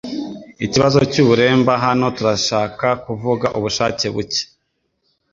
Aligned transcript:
Ikibazo 0.65 0.99
cy'uburemba 1.11 1.73
Hano 1.85 2.05
turashaka 2.17 2.87
kuvuga 3.05 3.45
ubushake 3.57 4.05
buke 4.15 4.43